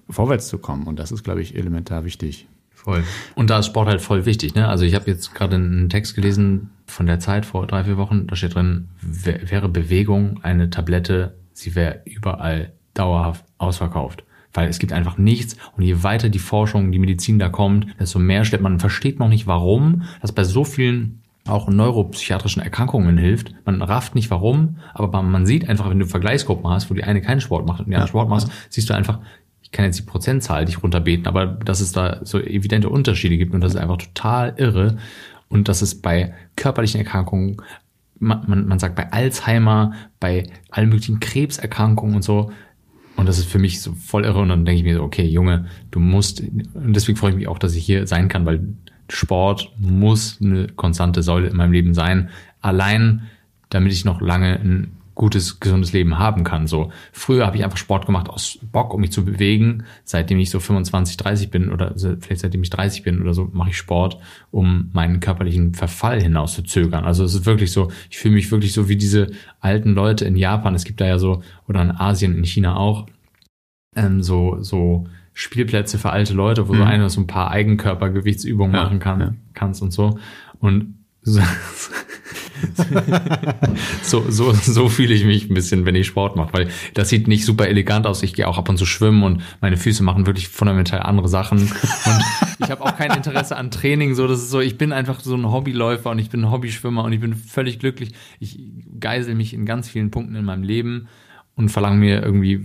[0.08, 0.86] vorwärts zu kommen.
[0.86, 2.48] Und das ist, glaube ich, elementar wichtig.
[2.88, 3.04] Voll.
[3.34, 4.54] Und da ist Sport halt voll wichtig.
[4.54, 4.66] Ne?
[4.66, 8.26] Also ich habe jetzt gerade einen Text gelesen von der Zeit vor drei, vier Wochen.
[8.26, 14.24] Da steht drin, wäre Bewegung eine Tablette, sie wäre überall dauerhaft ausverkauft.
[14.54, 15.58] Weil es gibt einfach nichts.
[15.76, 19.28] Und je weiter die Forschung, die Medizin da kommt, desto mehr stellt man, versteht noch
[19.28, 23.54] nicht, warum das bei so vielen auch neuropsychiatrischen Erkrankungen hilft.
[23.66, 27.20] Man rafft nicht warum, aber man sieht einfach, wenn du Vergleichsgruppen hast, wo die eine
[27.20, 29.20] keinen Sport macht und die andere Sport macht, siehst du einfach,
[29.68, 33.52] ich kann jetzt die Prozentzahl nicht runterbeten, aber dass es da so evidente Unterschiede gibt
[33.52, 34.96] und das ist einfach total irre.
[35.50, 37.60] Und dass es bei körperlichen Erkrankungen,
[38.18, 42.50] man, man, man sagt bei Alzheimer, bei allen möglichen Krebserkrankungen und so,
[43.16, 44.40] und das ist für mich so voll irre.
[44.40, 47.48] Und dann denke ich mir so, okay, Junge, du musst, und deswegen freue ich mich
[47.48, 48.60] auch, dass ich hier sein kann, weil
[49.10, 52.30] Sport muss eine konstante Säule in meinem Leben sein.
[52.62, 53.22] Allein,
[53.68, 56.68] damit ich noch lange ein gutes, gesundes Leben haben kann.
[56.68, 59.84] So früher habe ich einfach Sport gemacht aus Bock, um mich zu bewegen.
[60.04, 63.70] Seitdem ich so 25, 30 bin oder vielleicht seitdem ich 30 bin oder so, mache
[63.70, 64.18] ich Sport,
[64.52, 67.04] um meinen körperlichen Verfall hinaus zu zögern.
[67.04, 70.36] Also es ist wirklich so, ich fühle mich wirklich so wie diese alten Leute in
[70.36, 70.76] Japan.
[70.76, 73.06] Es gibt da ja so oder in Asien, in China auch
[73.96, 76.78] ähm, so so Spielplätze für alte Leute, wo mhm.
[76.78, 79.34] du einfach so ein paar Eigenkörpergewichtsübungen ja, machen kann, ja.
[79.52, 80.16] kannst und so.
[80.60, 81.42] Und so,
[84.02, 87.28] so, so, so fühle ich mich ein bisschen, wenn ich Sport mache, weil das sieht
[87.28, 88.22] nicht super elegant aus.
[88.22, 91.58] Ich gehe auch ab und zu schwimmen und meine Füße machen wirklich fundamental andere Sachen.
[91.58, 91.70] Und
[92.60, 94.14] ich habe auch kein Interesse an Training.
[94.14, 97.04] So, das ist so, ich bin einfach so ein Hobbyläufer und ich bin ein Hobbyschwimmer
[97.04, 98.12] und ich bin völlig glücklich.
[98.40, 98.58] Ich
[98.98, 101.08] geisel mich in ganz vielen Punkten in meinem Leben
[101.56, 102.64] und verlange mir irgendwie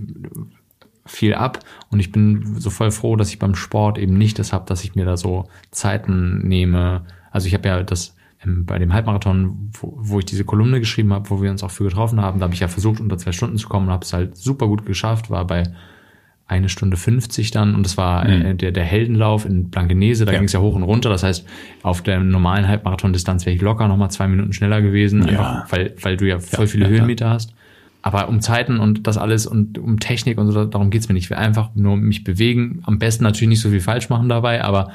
[1.06, 4.54] viel ab und ich bin so voll froh, dass ich beim Sport eben nicht das
[4.54, 7.06] habe, dass ich mir da so Zeiten nehme.
[7.32, 11.30] Also ich habe ja das bei dem Halbmarathon, wo, wo ich diese Kolumne geschrieben habe,
[11.30, 13.58] wo wir uns auch für getroffen haben, da habe ich ja versucht, unter zwei Stunden
[13.58, 15.64] zu kommen und habe es halt super gut geschafft, war bei
[16.46, 18.58] eine Stunde 50 dann und das war äh, Mhm.
[18.58, 20.40] der, der Heldenlauf in Blankenese, da Ja.
[20.40, 21.10] ging es ja hoch und runter.
[21.10, 21.46] Das heißt,
[21.84, 25.30] auf der normalen Halbmarathon-Distanz wäre ich locker nochmal zwei Minuten schneller gewesen, Ja.
[25.30, 26.88] einfach weil, weil du ja voll Ja, viele.
[26.90, 27.54] Höhenmeter hast.
[28.02, 31.24] Aber um Zeiten und das alles und um Technik und so, darum geht's mir nicht.
[31.24, 32.82] Ich will einfach nur mich bewegen.
[32.84, 34.92] Am besten natürlich nicht so viel falsch machen dabei, aber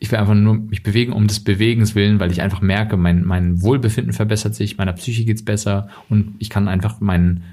[0.00, 3.24] ich will einfach nur mich bewegen um des Bewegens willen, weil ich einfach merke, mein,
[3.24, 7.44] mein Wohlbefinden verbessert sich, meiner Psyche geht's besser und ich kann einfach meinen,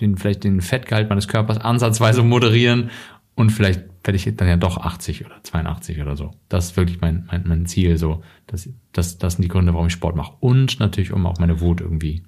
[0.00, 2.90] den, vielleicht den Fettgehalt meines Körpers ansatzweise moderieren
[3.36, 6.32] und vielleicht werde ich dann ja doch 80 oder 82 oder so.
[6.48, 8.22] Das ist wirklich mein, mein, mein Ziel, so.
[8.46, 10.34] Das, das, das sind die Gründe, warum ich Sport mache.
[10.40, 12.22] Und natürlich, um auch meine Wut irgendwie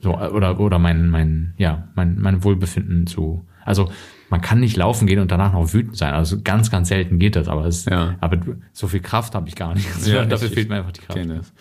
[0.00, 3.90] so, oder, oder mein, mein, ja, mein, mein Wohlbefinden zu, also,
[4.32, 6.12] man kann nicht laufen gehen und danach noch wütend sein.
[6.14, 8.16] Also ganz, ganz selten geht das, aber es, Ja.
[8.20, 8.40] aber
[8.72, 9.86] so viel Kraft habe ich gar nicht.
[9.94, 11.52] Also Ja, dafür ich- fehlt mir einfach die Kraft.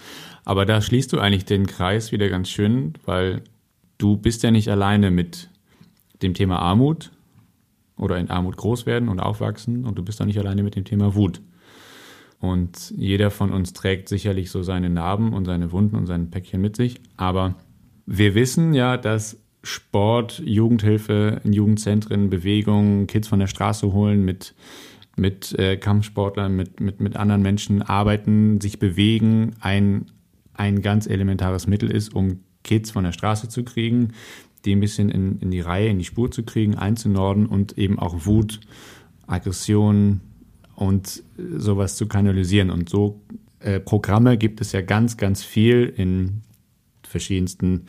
[0.45, 3.43] Aber da schließt du eigentlich den Kreis wieder ganz schön, weil
[3.99, 5.49] du bist ja nicht alleine mit
[6.23, 7.11] dem Thema Armut
[7.97, 10.85] oder in Armut groß werden und aufwachsen und du bist auch nicht alleine mit dem
[10.85, 11.41] Thema Wut.
[12.39, 16.59] Und jeder von uns trägt sicherlich so seine Narben und seine Wunden und sein Päckchen
[16.61, 16.99] mit sich.
[17.17, 17.53] Aber
[18.07, 24.55] wir wissen ja, dass Sport, Jugendhilfe in Jugendzentren, Bewegung, Kids von der Straße holen, mit,
[25.15, 30.05] mit äh, Kampfsportlern, mit, mit, mit anderen Menschen arbeiten, sich bewegen, ein,
[30.53, 34.13] ein ganz elementares Mittel ist, um Kids von der Straße zu kriegen,
[34.65, 37.99] die ein bisschen in, in die Reihe, in die Spur zu kriegen, einzunorden und eben
[37.99, 38.59] auch Wut,
[39.27, 40.21] Aggression
[40.75, 42.69] und sowas zu kanalisieren.
[42.69, 43.21] Und so
[43.59, 46.41] äh, Programme gibt es ja ganz, ganz viel in
[47.03, 47.85] verschiedensten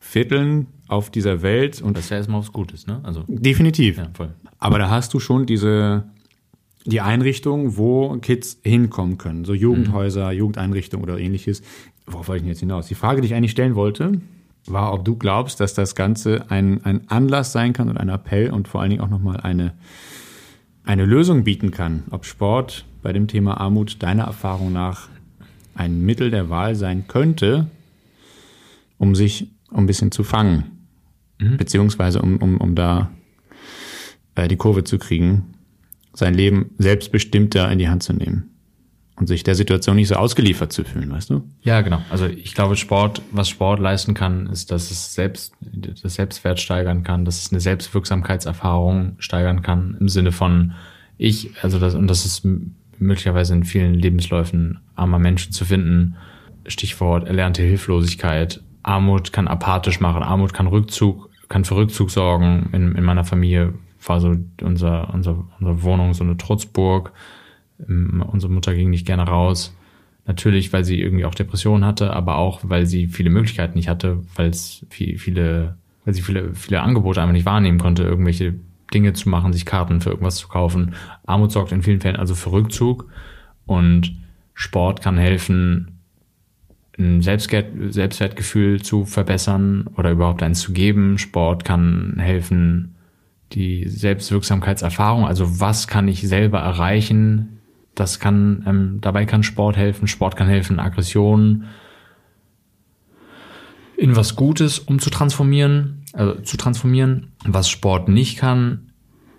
[0.00, 3.00] Vierteln auf dieser Welt und Das ist ja erstmal was Gutes, ne?
[3.02, 3.98] Also, definitiv.
[3.98, 4.30] ja, voll.
[4.58, 6.04] Aber da hast du schon diese
[6.86, 11.62] die Einrichtung, wo Kids hinkommen können, so Jugendhäuser, Jugendeinrichtungen oder ähnliches.
[12.06, 12.86] Worauf wollte ich denn jetzt hinaus?
[12.88, 14.20] Die Frage, die ich eigentlich stellen wollte,
[14.66, 18.50] war, ob du glaubst, dass das Ganze ein, ein Anlass sein kann und ein Appell
[18.50, 19.72] und vor allen Dingen auch nochmal eine,
[20.84, 22.04] eine Lösung bieten kann.
[22.10, 25.08] Ob Sport bei dem Thema Armut deiner Erfahrung nach
[25.74, 27.66] ein Mittel der Wahl sein könnte,
[28.98, 30.73] um sich ein bisschen zu fangen.
[31.38, 33.10] Beziehungsweise um, um, um da
[34.34, 35.54] äh, die Kurve zu kriegen,
[36.12, 38.54] sein Leben selbstbestimmter in die Hand zu nehmen
[39.16, 41.42] und sich der Situation nicht so ausgeliefert zu fühlen, weißt du?
[41.62, 42.02] Ja, genau.
[42.10, 45.54] Also ich glaube, Sport, was Sport leisten kann, ist, dass es selbst
[46.02, 50.72] das Selbstwert steigern kann, dass es eine Selbstwirksamkeitserfahrung steigern kann im Sinne von
[51.16, 52.44] ich, also das und das ist
[52.98, 56.16] möglicherweise in vielen Lebensläufen armer Menschen zu finden.
[56.66, 58.62] Stichwort erlernte Hilflosigkeit.
[58.84, 60.22] Armut kann apathisch machen.
[60.22, 62.68] Armut kann Rückzug, kann für Rückzug sorgen.
[62.72, 63.74] In, in meiner Familie
[64.06, 67.12] war so unser, unser, unsere Wohnung so eine Trutzburg.
[67.88, 69.76] Ähm, Unsere Mutter ging nicht gerne raus.
[70.26, 74.22] Natürlich, weil sie irgendwie auch Depressionen hatte, aber auch, weil sie viele Möglichkeiten nicht hatte,
[74.36, 78.54] weil es viel, viele, weil sie viele, viele Angebote einfach nicht wahrnehmen konnte, irgendwelche
[78.92, 80.94] Dinge zu machen, sich Karten für irgendwas zu kaufen.
[81.26, 83.08] Armut sorgt in vielen Fällen also für Rückzug
[83.66, 84.16] und
[84.54, 85.93] Sport kann helfen,
[86.98, 91.18] ein Selbstwert, Selbstwertgefühl zu verbessern oder überhaupt eins zu geben.
[91.18, 92.94] Sport kann helfen,
[93.52, 97.60] die Selbstwirksamkeitserfahrung, also was kann ich selber erreichen,
[97.94, 100.08] das kann, ähm, dabei kann Sport helfen.
[100.08, 101.66] Sport kann helfen, Aggressionen
[103.96, 107.32] in was Gutes umzutransformieren, also zu transformieren.
[107.44, 108.90] Was Sport nicht kann,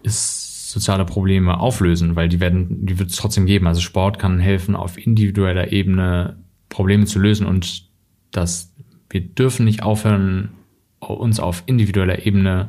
[0.04, 3.68] ist soziale Probleme auflösen, weil die werden, die wird es trotzdem geben.
[3.68, 6.38] Also Sport kann helfen, auf individueller Ebene
[6.76, 7.88] Probleme zu lösen und
[8.32, 8.74] das,
[9.10, 10.50] wir dürfen nicht aufhören,
[11.00, 12.68] uns auf individueller Ebene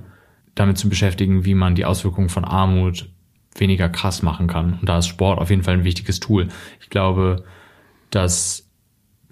[0.54, 3.10] damit zu beschäftigen, wie man die Auswirkungen von Armut
[3.56, 4.74] weniger krass machen kann.
[4.74, 6.46] Und da ist Sport auf jeden Fall ein wichtiges Tool.
[6.80, 7.42] Ich glaube,
[8.10, 8.70] dass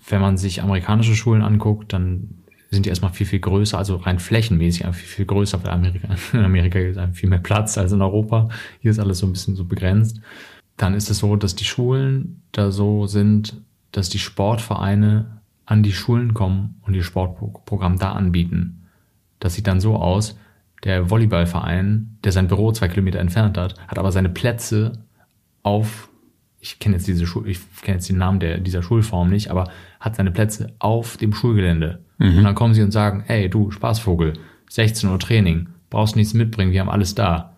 [0.09, 4.19] wenn man sich amerikanische Schulen anguckt, dann sind die erstmal viel, viel größer, also rein
[4.19, 8.03] flächenmäßig viel, viel größer, weil Amerika, in Amerika ist einfach viel mehr Platz als in
[8.03, 8.49] Europa.
[8.81, 10.21] Hier ist alles so ein bisschen so begrenzt.
[10.77, 13.63] Dann ist es so, dass die Schulen da so sind,
[13.97, 18.83] dass die Sportvereine an die Schulen kommen und ihr Sportprogramm da anbieten.
[19.39, 20.37] Das sieht dann so aus,
[20.83, 24.93] der Volleyballverein, der sein Büro zwei Kilometer entfernt hat, hat aber seine Plätze
[25.63, 26.11] auf,
[26.61, 29.71] ich kenne jetzt diese Schul, ich kenne jetzt den Namen der, dieser Schulform nicht, aber
[30.01, 32.01] hat seine Plätze auf dem Schulgelände.
[32.39, 34.35] Und dann kommen sie und sagen, hey, du, Spaßvogel,
[34.69, 37.57] 16 Uhr Training, brauchst nichts mitbringen, wir haben alles da.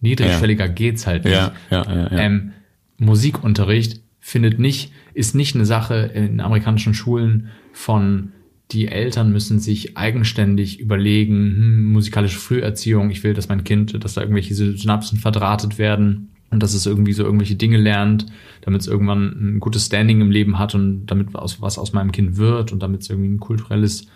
[0.00, 1.34] Niedrigschwelliger geht's halt nicht.
[1.34, 2.18] Ja, ja, ja, ja.
[2.18, 2.52] Ähm,
[2.98, 8.32] Musikunterricht findet nicht, ist nicht eine Sache in amerikanischen Schulen von
[8.72, 14.14] die Eltern müssen sich eigenständig überlegen, hm, musikalische Früherziehung, ich will, dass mein Kind, dass
[14.14, 16.30] da irgendwelche Synapsen verdrahtet werden.
[16.50, 18.26] und dass es irgendwie so irgendwelche Dinge lernt,
[18.62, 22.12] damit es irgendwann ein gutes Standing im Leben hat und damit was, was aus meinem
[22.12, 24.06] Kind wird und damit es irgendwie ein kulturelles,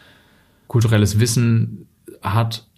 [0.69, 1.87] kulturelles Wissen
[2.23, 2.69] hat,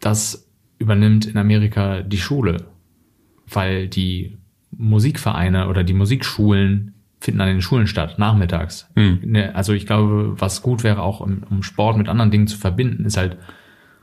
[0.00, 0.46] das
[0.78, 2.66] übernimmt in Amerika die Schule,
[3.46, 4.39] weil die
[4.76, 8.88] Musikvereine oder die Musikschulen finden an den Schulen statt, nachmittags.
[8.94, 9.36] Mhm.
[9.52, 13.04] Also ich glaube, was gut wäre, auch um, um Sport mit anderen Dingen zu verbinden,
[13.04, 13.36] ist halt,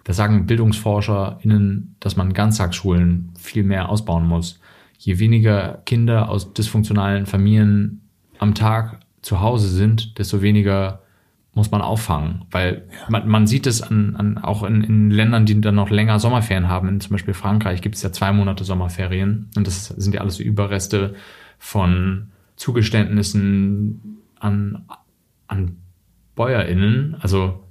[0.03, 4.60] da sagen BildungsforscherInnen, dass man Ganztagsschulen viel mehr ausbauen muss.
[4.97, 8.01] Je weniger Kinder aus dysfunktionalen Familien
[8.39, 11.01] am Tag zu Hause sind, desto weniger
[11.58, 12.98] muss man auffangen, weil ja.
[13.10, 16.70] man, man sieht es an, an auch in, in Ländern, die dann noch länger Sommerferien
[16.70, 16.88] haben.
[16.88, 20.39] In zum Beispiel Frankreich gibt es ja zwei Monate Sommerferien und das sind ja alles
[20.39, 21.15] Überreste
[21.58, 24.86] von Zugeständnissen an,
[25.48, 25.78] an
[26.36, 27.17] BäuerInnen.
[27.20, 27.63] Also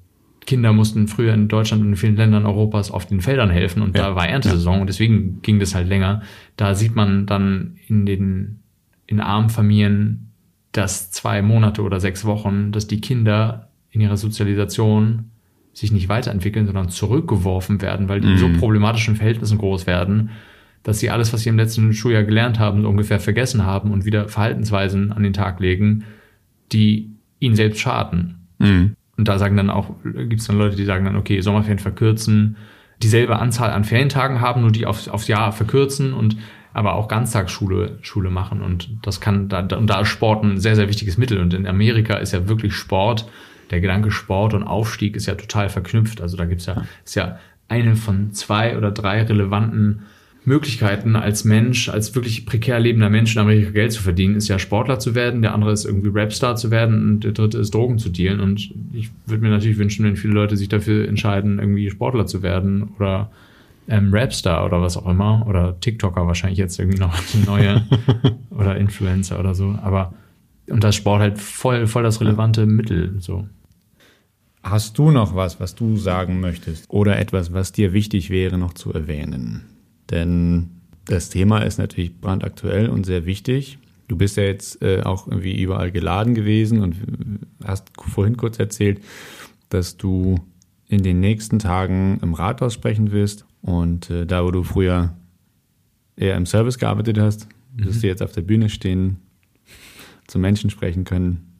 [0.46, 3.96] Kinder mussten früher in Deutschland und in vielen Ländern Europas auf den Feldern helfen und
[3.96, 4.08] ja.
[4.08, 4.80] da war Erntesaison ja.
[4.80, 6.22] und deswegen ging das halt länger.
[6.56, 8.60] Da sieht man dann in den
[9.06, 10.32] in armen Familien,
[10.72, 13.65] dass zwei Monate oder sechs Wochen, dass die Kinder
[13.96, 15.30] in ihrer Sozialisation
[15.72, 18.58] sich nicht weiterentwickeln, sondern zurückgeworfen werden, weil die in so mhm.
[18.58, 20.30] problematischen Verhältnissen groß werden,
[20.82, 24.28] dass sie alles, was sie im letzten Schuljahr gelernt haben, ungefähr vergessen haben und wieder
[24.28, 26.04] Verhaltensweisen an den Tag legen,
[26.72, 28.46] die ihnen selbst schaden.
[28.58, 28.94] Mhm.
[29.18, 32.56] Und da sagen dann auch, gibt es dann Leute, die sagen dann, okay, Sommerferien verkürzen,
[33.02, 36.36] dieselbe Anzahl an Ferientagen haben, nur die auf, aufs Jahr verkürzen und
[36.72, 38.60] aber auch Ganztagsschule Schule machen.
[38.60, 41.40] Und das kann, da, und da ist Sport ein sehr, sehr wichtiges Mittel.
[41.40, 43.26] Und in Amerika ist ja wirklich Sport,
[43.70, 46.20] der Gedanke Sport und Aufstieg ist ja total verknüpft.
[46.20, 50.02] Also da gibt's ja, ist ja eine von zwei oder drei relevanten
[50.44, 54.60] Möglichkeiten als Mensch, als wirklich prekär lebender Mensch in Amerika Geld zu verdienen, ist ja
[54.60, 57.98] Sportler zu werden, der andere ist irgendwie Rapstar zu werden und der dritte ist Drogen
[57.98, 58.38] zu dealen.
[58.38, 62.42] Und ich würde mir natürlich wünschen, wenn viele Leute sich dafür entscheiden, irgendwie Sportler zu
[62.42, 63.32] werden oder
[63.88, 67.84] ähm, Rapstar oder was auch immer oder TikToker wahrscheinlich jetzt irgendwie noch die neue
[68.50, 69.76] oder Influencer oder so.
[69.82, 70.14] Aber
[70.68, 73.48] und das Sport halt voll, voll das relevante Mittel so.
[74.68, 78.74] Hast du noch was, was du sagen möchtest oder etwas, was dir wichtig wäre, noch
[78.74, 79.62] zu erwähnen?
[80.10, 80.70] Denn
[81.04, 83.78] das Thema ist natürlich brandaktuell und sehr wichtig.
[84.08, 86.96] Du bist ja jetzt äh, auch irgendwie überall geladen gewesen und
[87.64, 89.00] hast vorhin kurz erzählt,
[89.68, 90.40] dass du
[90.88, 95.14] in den nächsten Tagen im Rathaus sprechen wirst und äh, da, wo du früher
[96.16, 98.00] eher im Service gearbeitet hast, wirst mhm.
[98.00, 99.18] du jetzt auf der Bühne stehen,
[100.26, 101.52] zu Menschen sprechen können.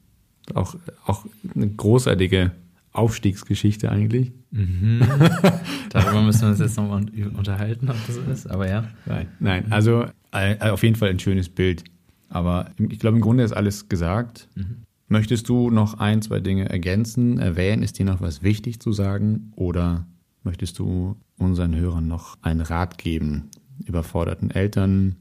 [0.55, 2.51] Auch, auch eine großartige
[2.97, 4.33] Aufstiegsgeschichte eigentlich.
[4.51, 5.01] Mhm.
[5.91, 7.05] Darüber müssen wir uns jetzt nochmal
[7.37, 8.89] unterhalten, ob das so ist, aber ja.
[9.07, 11.85] Nein, nein, also äh, auf jeden Fall ein schönes Bild.
[12.29, 14.49] Aber ich glaube, im Grunde ist alles gesagt.
[14.55, 14.83] Mhm.
[15.09, 17.83] Möchtest du noch ein, zwei Dinge ergänzen, erwähnen?
[17.83, 19.53] Ist dir noch was wichtig zu sagen?
[19.55, 20.07] Oder
[20.43, 23.51] möchtest du unseren Hörern noch einen Rat geben?
[23.85, 25.17] Überforderten Eltern,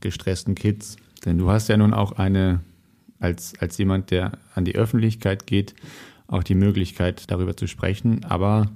[0.00, 0.96] gestressten Kids?
[1.24, 2.60] Denn du hast ja nun auch eine,
[3.20, 5.74] als, als jemand, der an die Öffentlichkeit geht,
[6.28, 8.70] auch die Möglichkeit, darüber zu sprechen, aber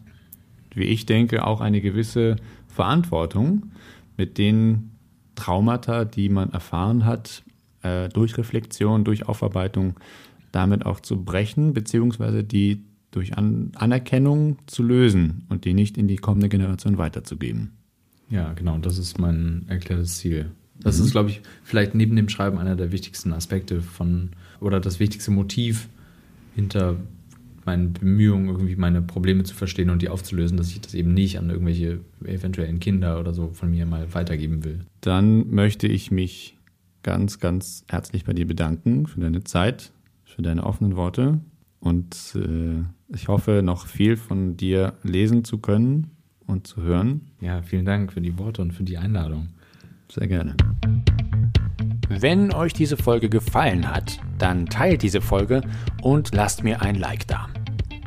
[0.75, 2.37] wie ich denke, auch eine gewisse
[2.67, 3.71] Verantwortung
[4.17, 4.91] mit den
[5.35, 7.45] Traumata, die man erfahren hat,
[7.83, 9.95] äh, durch Reflexion, durch Aufarbeitung,
[10.51, 16.09] damit auch zu brechen, beziehungsweise die durch An Anerkennung zu lösen und die nicht in
[16.09, 17.73] die kommende Generation weiterzugeben.
[18.31, 20.51] Ja, genau, das ist mein erklärtes Ziel.
[20.81, 21.05] Das mhm.
[21.05, 25.31] ist, glaube ich, vielleicht neben dem Schreiben einer der wichtigsten Aspekte von oder das wichtigste
[25.31, 25.89] Motiv
[26.55, 26.97] hinter
[27.67, 31.39] meinen Bemühungen, irgendwie meine Probleme zu verstehen und die aufzulösen, dass ich das eben nicht
[31.39, 34.81] an irgendwelche eventuellen Kinder oder so von mir mal weitergeben will.
[35.01, 36.57] Dann möchte ich mich
[37.03, 39.93] ganz, ganz herzlich bei dir bedanken für deine Zeit,
[40.25, 41.41] für deine offenen Worte
[41.81, 46.13] und äh, ich hoffe, noch viel von dir lesen zu können
[46.47, 47.23] und zu hören.
[47.41, 49.49] Ja, vielen Dank für die Worte und für die Einladung.
[50.09, 50.55] Sehr gerne.
[52.09, 55.63] Wenn euch diese Folge gefallen hat, dann teilt diese Folge
[56.03, 57.49] und lasst mir ein Like da.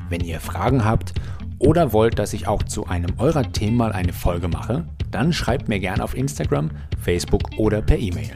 [0.09, 1.13] Wenn ihr Fragen habt
[1.59, 5.69] oder wollt, dass ich auch zu einem eurer Themen mal eine Folge mache, dann schreibt
[5.69, 6.71] mir gerne auf Instagram,
[7.01, 8.33] Facebook oder per E-Mail.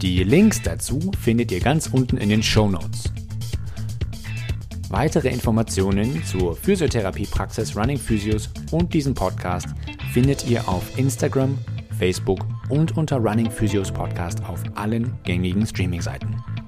[0.00, 3.12] Die Links dazu findet ihr ganz unten in den Show Notes.
[4.88, 9.68] Weitere Informationen zur Physiotherapiepraxis Running Physios und diesem Podcast
[10.12, 11.58] findet ihr auf Instagram,
[11.98, 16.59] Facebook und unter Running Physios Podcast auf allen gängigen Streaming-Seiten.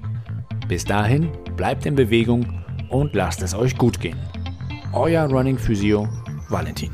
[0.73, 2.47] Bis dahin, bleibt in Bewegung
[2.89, 4.17] und lasst es euch gut gehen.
[4.91, 6.09] Euer Running Physio
[6.49, 6.89] Valentin.